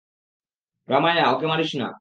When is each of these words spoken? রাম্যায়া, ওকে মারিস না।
রাম্যায়া, 0.87 1.25
ওকে 1.33 1.45
মারিস 1.47 1.71
না। 1.75 1.87